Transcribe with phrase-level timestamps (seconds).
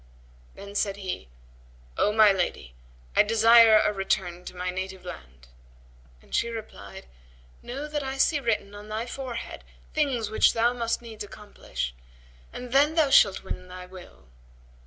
[0.55, 1.29] Then said he,
[1.95, 2.73] "O my lady,
[3.15, 5.47] I desire a return to my native land;"
[6.23, 7.05] and she replied,
[7.61, 11.93] "Know that I see written on thy forehead things which thou must needs accomplish,
[12.51, 14.25] and then thou shalt win to thy will.